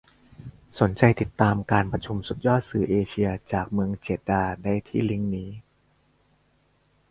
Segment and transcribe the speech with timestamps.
[0.79, 5.49] สนใจติดตามการประชุมสุดยอดสื่อเอเชีย จากเมืองเจดดาห์ได้ที่ลิ้งค์นี้